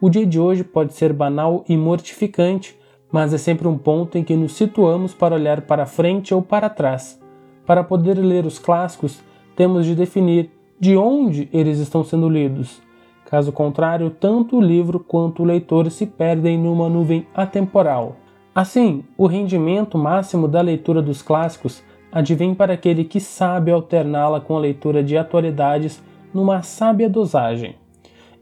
o 0.00 0.08
dia 0.08 0.24
de 0.24 0.38
hoje 0.38 0.62
pode 0.62 0.92
ser 0.92 1.12
banal 1.12 1.64
e 1.68 1.76
mortificante, 1.76 2.78
mas 3.10 3.34
é 3.34 3.38
sempre 3.38 3.66
um 3.66 3.76
ponto 3.76 4.16
em 4.16 4.22
que 4.22 4.36
nos 4.36 4.52
situamos 4.52 5.12
para 5.12 5.34
olhar 5.34 5.62
para 5.62 5.86
frente 5.86 6.32
ou 6.32 6.40
para 6.40 6.68
trás. 6.68 7.20
Para 7.66 7.82
poder 7.82 8.14
ler 8.14 8.46
os 8.46 8.58
clássicos, 8.58 9.20
temos 9.56 9.84
de 9.84 9.94
definir 9.94 10.50
de 10.78 10.96
onde 10.96 11.48
eles 11.52 11.78
estão 11.78 12.04
sendo 12.04 12.28
lidos. 12.28 12.80
Caso 13.26 13.50
contrário, 13.50 14.10
tanto 14.10 14.56
o 14.56 14.60
livro 14.60 15.00
quanto 15.00 15.42
o 15.42 15.46
leitor 15.46 15.90
se 15.90 16.06
perdem 16.06 16.56
numa 16.56 16.88
nuvem 16.88 17.26
atemporal. 17.34 18.16
Assim, 18.54 19.04
o 19.16 19.26
rendimento 19.26 19.98
máximo 19.98 20.46
da 20.48 20.60
leitura 20.60 21.02
dos 21.02 21.22
clássicos 21.22 21.82
advém 22.10 22.54
para 22.54 22.74
aquele 22.74 23.04
que 23.04 23.20
sabe 23.20 23.70
alterná-la 23.70 24.40
com 24.40 24.56
a 24.56 24.60
leitura 24.60 25.02
de 25.02 25.16
atualidades 25.16 26.02
numa 26.32 26.62
sábia 26.62 27.08
dosagem. 27.08 27.74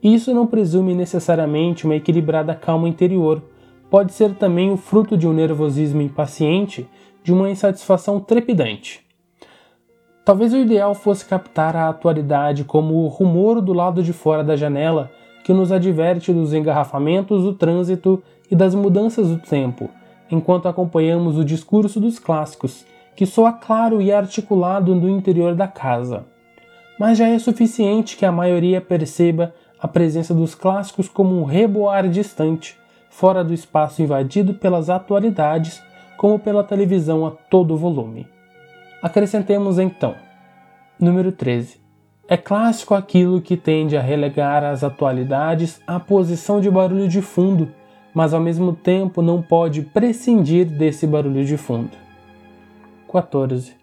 Isso 0.03 0.33
não 0.35 0.47
presume 0.47 0.95
necessariamente 0.95 1.85
uma 1.85 1.97
equilibrada 1.97 2.55
calma 2.55 2.89
interior, 2.89 3.43
pode 3.91 4.13
ser 4.13 4.35
também 4.35 4.71
o 4.71 4.77
fruto 4.77 5.17
de 5.17 5.27
um 5.27 5.33
nervosismo 5.33 6.03
impaciente, 6.03 6.89
de 7.23 7.33
uma 7.33 7.51
insatisfação 7.51 8.21
trepidante. 8.21 9.05
Talvez 10.25 10.53
o 10.53 10.59
ideal 10.59 10.95
fosse 10.95 11.25
captar 11.25 11.77
a 11.77 11.89
atualidade 11.89 12.65
como 12.65 12.95
o 13.05 13.07
rumor 13.07 13.61
do 13.61 13.73
lado 13.73 14.03
de 14.03 14.13
fora 14.13 14.43
da 14.43 14.57
janela 14.57 15.11
que 15.45 15.53
nos 15.53 15.71
adverte 15.71 16.33
dos 16.33 16.53
engarrafamentos 16.53 17.45
do 17.45 17.53
trânsito 17.53 18.21
e 18.51 18.57
das 18.57 18.75
mudanças 18.75 19.29
do 19.29 19.39
tempo, 19.39 19.89
enquanto 20.29 20.67
acompanhamos 20.67 21.39
o 21.39 21.45
discurso 21.45 22.01
dos 22.01 22.19
clássicos, 22.19 22.85
que 23.15 23.25
soa 23.25 23.53
claro 23.53 24.03
e 24.03 24.13
articulado 24.13 24.95
no 24.95 25.09
interior 25.09 25.55
da 25.55 25.69
casa. 25.69 26.27
Mas 26.99 27.19
já 27.19 27.29
é 27.29 27.39
suficiente 27.39 28.17
que 28.17 28.27
a 28.27 28.33
maioria 28.33 28.81
perceba 28.81 29.55
a 29.81 29.87
presença 29.87 30.35
dos 30.35 30.55
clássicos 30.55 31.09
como 31.09 31.39
um 31.39 31.45
reboar 31.45 32.09
distante, 32.09 32.79
fora 33.11 33.45
do 33.45 33.55
espaço 33.55 34.03
invadido 34.03 34.55
pelas 34.55 34.91
atualidades, 34.91 35.83
como 36.17 36.39
pela 36.39 36.65
televisão 36.65 37.27
a 37.27 37.31
todo 37.31 37.77
volume. 37.77 38.27
Acrescentemos 39.03 39.79
então. 39.79 40.15
Número 40.99 41.31
13. 41.31 41.81
É 42.29 42.37
clássico 42.37 42.95
aquilo 42.95 43.41
que 43.41 43.57
tende 43.57 43.97
a 43.97 44.01
relegar 44.01 44.65
as 44.65 44.83
atualidades 44.83 45.81
à 45.87 46.01
posição 46.01 46.61
de 46.61 46.71
barulho 46.71 47.07
de 47.07 47.23
fundo, 47.23 47.69
mas 48.13 48.35
ao 48.35 48.41
mesmo 48.41 48.73
tempo 48.73 49.23
não 49.23 49.41
pode 49.41 49.83
prescindir 49.83 50.67
desse 50.67 51.07
barulho 51.07 51.45
de 51.45 51.57
fundo. 51.57 51.91
14. 53.13 53.75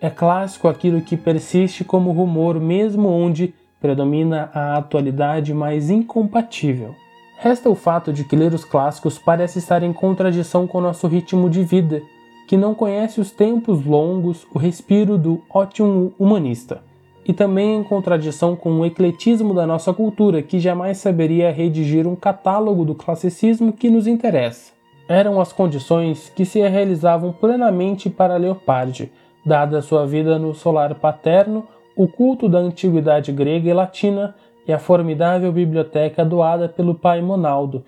É 0.00 0.10
clássico 0.10 0.68
aquilo 0.68 1.00
que 1.00 1.16
persiste 1.16 1.84
como 1.84 2.12
rumor 2.12 2.60
mesmo 2.60 3.08
onde 3.08 3.54
predomina 3.84 4.48
a 4.54 4.78
atualidade 4.78 5.52
mais 5.52 5.90
incompatível. 5.90 6.94
Resta 7.36 7.68
o 7.68 7.74
fato 7.74 8.14
de 8.14 8.24
que 8.24 8.34
ler 8.34 8.54
os 8.54 8.64
clássicos 8.64 9.18
parece 9.18 9.58
estar 9.58 9.82
em 9.82 9.92
contradição 9.92 10.66
com 10.66 10.80
nosso 10.80 11.06
ritmo 11.06 11.50
de 11.50 11.62
vida, 11.62 12.00
que 12.48 12.56
não 12.56 12.74
conhece 12.74 13.20
os 13.20 13.30
tempos 13.30 13.84
longos, 13.84 14.46
o 14.54 14.58
respiro 14.58 15.18
do 15.18 15.42
ótimo 15.50 16.14
humanista, 16.18 16.82
e 17.26 17.34
também 17.34 17.76
em 17.76 17.84
contradição 17.84 18.56
com 18.56 18.70
o 18.72 18.86
ecletismo 18.86 19.52
da 19.52 19.66
nossa 19.66 19.92
cultura, 19.92 20.40
que 20.40 20.58
jamais 20.58 20.96
saberia 20.96 21.52
redigir 21.52 22.06
um 22.06 22.16
catálogo 22.16 22.86
do 22.86 22.94
classicismo 22.94 23.70
que 23.70 23.90
nos 23.90 24.06
interessa. 24.06 24.72
Eram 25.06 25.38
as 25.38 25.52
condições 25.52 26.32
que 26.34 26.46
se 26.46 26.66
realizavam 26.66 27.34
plenamente 27.34 28.08
para 28.08 28.38
Leopardi, 28.38 29.12
dada 29.44 29.82
sua 29.82 30.06
vida 30.06 30.38
no 30.38 30.54
solar 30.54 30.94
paterno 30.94 31.68
o 31.96 32.08
culto 32.08 32.48
da 32.48 32.58
antiguidade 32.58 33.32
grega 33.32 33.68
e 33.68 33.72
latina 33.72 34.34
e 34.66 34.72
a 34.72 34.78
formidável 34.78 35.52
biblioteca 35.52 36.24
doada 36.24 36.68
pelo 36.68 36.94
pai 36.94 37.20
Monaldo, 37.20 37.84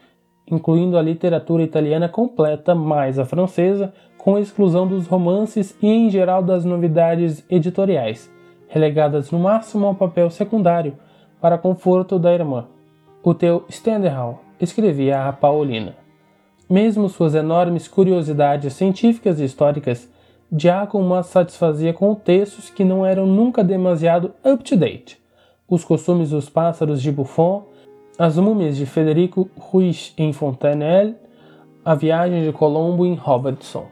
incluindo 0.50 0.96
a 0.96 1.02
literatura 1.02 1.62
italiana 1.62 2.08
completa 2.08 2.74
mais 2.74 3.18
a 3.18 3.24
francesa, 3.24 3.92
com 4.16 4.38
exclusão 4.38 4.86
dos 4.86 5.06
romances 5.06 5.76
e 5.82 5.88
em 5.88 6.10
geral 6.10 6.42
das 6.42 6.64
novidades 6.64 7.44
editoriais, 7.50 8.30
relegadas 8.68 9.30
no 9.30 9.38
máximo 9.38 9.86
ao 9.86 9.94
papel 9.94 10.30
secundário, 10.30 10.94
para 11.40 11.58
conforto 11.58 12.18
da 12.18 12.32
irmã. 12.32 12.66
O 13.22 13.34
teu 13.34 13.64
Stendhal 13.70 14.42
escrevia 14.60 15.28
a 15.28 15.32
Paulina. 15.32 15.94
Mesmo 16.68 17.08
suas 17.08 17.34
enormes 17.34 17.86
curiosidades 17.86 18.72
científicas 18.72 19.38
e 19.38 19.44
históricas 19.44 20.10
Giacomo 20.54 21.12
a 21.14 21.24
satisfazia 21.24 21.92
com 21.92 22.14
textos 22.14 22.70
que 22.70 22.84
não 22.84 23.04
eram 23.04 23.26
nunca 23.26 23.64
demasiado 23.64 24.32
up-to-date. 24.44 25.20
Os 25.68 25.84
costumes 25.84 26.30
dos 26.30 26.48
pássaros 26.48 27.02
de 27.02 27.10
Buffon, 27.10 27.64
as 28.16 28.38
múmias 28.38 28.76
de 28.76 28.86
Federico 28.86 29.50
Ruiz 29.58 30.14
em 30.16 30.32
Fontenelle, 30.32 31.16
a 31.84 31.96
viagem 31.96 32.44
de 32.44 32.52
Colombo 32.52 33.04
em 33.04 33.14
Robertson. 33.14 33.86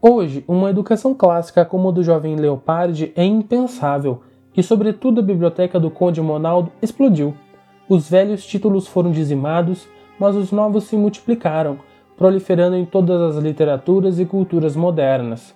Hoje, 0.00 0.44
uma 0.46 0.68
educação 0.68 1.14
clássica 1.14 1.64
como 1.64 1.88
a 1.88 1.92
do 1.92 2.02
jovem 2.02 2.36
Leopardi 2.36 3.10
é 3.16 3.24
impensável, 3.24 4.20
e 4.54 4.62
sobretudo 4.62 5.20
a 5.20 5.24
biblioteca 5.24 5.80
do 5.80 5.90
Conde 5.90 6.20
Monaldo 6.20 6.70
explodiu. 6.82 7.34
Os 7.88 8.10
velhos 8.10 8.44
títulos 8.44 8.86
foram 8.86 9.10
dizimados, 9.10 9.88
mas 10.20 10.36
os 10.36 10.52
novos 10.52 10.84
se 10.84 10.96
multiplicaram, 10.96 11.78
proliferando 12.14 12.76
em 12.76 12.84
todas 12.84 13.20
as 13.22 13.42
literaturas 13.42 14.20
e 14.20 14.26
culturas 14.26 14.76
modernas. 14.76 15.54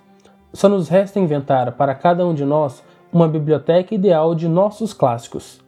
Só 0.53 0.69
nos 0.69 0.89
resta 0.89 1.21
inventar 1.21 1.73
para 1.73 1.95
cada 1.95 2.27
um 2.27 2.33
de 2.33 2.45
nós 2.45 2.83
uma 3.13 3.29
biblioteca 3.29 3.95
ideal 3.95 4.35
de 4.35 4.49
nossos 4.49 4.93
clássicos. 4.93 5.61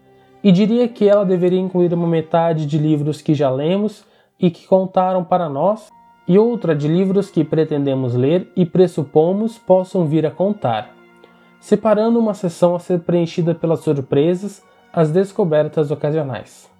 E 0.43 0.51
diria 0.51 0.89
que 0.89 1.09
ela 1.09 1.25
deveria 1.25 1.61
incluir 1.61 1.93
uma 1.93 2.07
metade 2.07 2.67
de 2.67 2.79
livros 2.79 3.21
que 3.21 3.35
já 3.35 3.51
lemos 3.51 4.05
e 4.39 4.51
que 4.51 4.67
contaram 4.67 5.23
para 5.23 5.49
nós, 5.49 5.89
e 6.27 6.39
outra 6.39 6.75
de 6.75 6.89
livros 6.89 7.31
que 7.31 7.45
pretendemos 7.45 8.15
ler 8.15 8.51
e 8.57 8.65
pressupomos 8.65 9.59
possam 9.59 10.07
vir 10.07 10.25
a 10.25 10.31
contar, 10.31 10.95
separando 11.59 12.19
uma 12.19 12.33
seção 12.33 12.75
a 12.75 12.79
ser 12.79 13.01
preenchida 13.01 13.55
pelas 13.55 13.81
surpresas, 13.81 14.63
as 14.93 15.11
descobertas 15.11 15.91
ocasionais. 15.91 16.71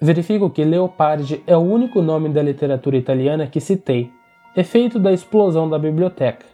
Verifico 0.00 0.48
que 0.48 0.64
Leopardi 0.64 1.42
é 1.46 1.56
o 1.56 1.60
único 1.60 2.00
nome 2.00 2.30
da 2.30 2.42
literatura 2.42 2.96
italiana 2.96 3.46
que 3.46 3.60
citei, 3.60 4.10
efeito 4.56 4.98
da 4.98 5.12
explosão 5.12 5.68
da 5.68 5.78
biblioteca 5.78 6.49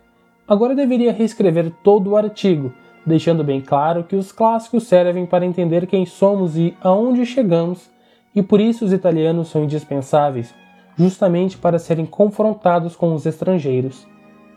Agora 0.48 0.76
deveria 0.76 1.12
reescrever 1.12 1.72
todo 1.82 2.10
o 2.10 2.16
artigo, 2.16 2.72
deixando 3.04 3.42
bem 3.42 3.60
claro 3.60 4.04
que 4.04 4.14
os 4.14 4.30
clássicos 4.30 4.84
servem 4.84 5.26
para 5.26 5.44
entender 5.44 5.88
quem 5.88 6.06
somos 6.06 6.56
e 6.56 6.72
aonde 6.80 7.26
chegamos, 7.26 7.90
e 8.32 8.42
por 8.42 8.60
isso 8.60 8.84
os 8.84 8.92
italianos 8.92 9.48
são 9.48 9.64
indispensáveis, 9.64 10.54
justamente 10.96 11.58
para 11.58 11.80
serem 11.80 12.06
confrontados 12.06 12.94
com 12.94 13.12
os 13.12 13.26
estrangeiros. 13.26 14.06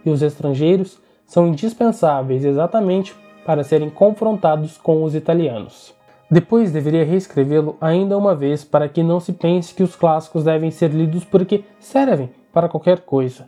E 0.05 0.11
os 0.11 0.21
estrangeiros 0.21 0.99
são 1.25 1.47
indispensáveis 1.47 2.45
exatamente 2.45 3.15
para 3.43 3.63
serem 3.63 3.89
confrontados 3.89 4.77
com 4.77 5.01
os 5.03 5.15
italianos. 5.15 5.95
Depois 6.29 6.71
deveria 6.71 7.03
reescrevê-lo 7.03 7.75
ainda 7.81 8.15
uma 8.15 8.35
vez 8.35 8.63
para 8.63 8.87
que 8.87 9.01
não 9.01 9.19
se 9.19 9.33
pense 9.33 9.73
que 9.73 9.81
os 9.81 9.95
clássicos 9.95 10.43
devem 10.43 10.69
ser 10.69 10.91
lidos 10.91 11.25
porque 11.25 11.63
servem 11.79 12.29
para 12.53 12.69
qualquer 12.69 12.99
coisa. 12.99 13.47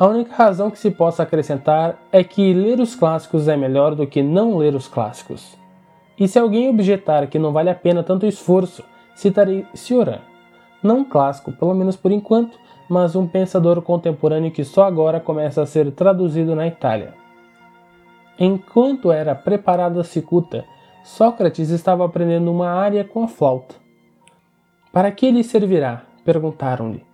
A 0.00 0.06
única 0.06 0.34
razão 0.34 0.70
que 0.70 0.78
se 0.78 0.90
possa 0.90 1.24
acrescentar 1.24 1.98
é 2.10 2.24
que 2.24 2.54
ler 2.54 2.80
os 2.80 2.94
clássicos 2.94 3.46
é 3.48 3.54
melhor 3.54 3.94
do 3.94 4.06
que 4.06 4.22
não 4.22 4.56
ler 4.56 4.74
os 4.74 4.88
clássicos. 4.88 5.58
E 6.18 6.26
se 6.26 6.38
alguém 6.38 6.70
objetar 6.70 7.26
que 7.26 7.38
não 7.38 7.52
vale 7.52 7.68
a 7.68 7.74
pena 7.74 8.02
tanto 8.02 8.24
esforço, 8.24 8.82
citarei 9.14 9.66
Cioran. 9.74 10.20
Não 10.82 11.00
um 11.00 11.04
clássico, 11.04 11.52
pelo 11.52 11.74
menos 11.74 11.96
por 11.96 12.10
enquanto, 12.10 12.58
mas 12.88 13.14
um 13.14 13.26
pensador 13.26 13.82
contemporâneo 13.82 14.50
que 14.50 14.64
só 14.64 14.84
agora 14.84 15.20
começa 15.20 15.60
a 15.60 15.66
ser 15.66 15.92
traduzido 15.92 16.56
na 16.56 16.66
Itália. 16.66 17.12
Enquanto 18.38 19.12
era 19.12 19.34
preparado 19.34 20.00
a 20.00 20.04
cicuta, 20.04 20.64
Sócrates 21.04 21.68
estava 21.68 22.06
aprendendo 22.06 22.50
uma 22.50 22.70
área 22.70 23.04
com 23.04 23.22
a 23.22 23.28
flauta. 23.28 23.74
Para 24.90 25.12
que 25.12 25.30
lhe 25.30 25.44
servirá? 25.44 26.04
perguntaram-lhe. 26.24 27.04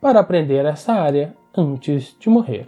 Para 0.00 0.20
aprender 0.20 0.64
essa 0.64 0.94
área 0.94 1.36
antes 1.54 2.16
de 2.18 2.30
morrer. 2.30 2.66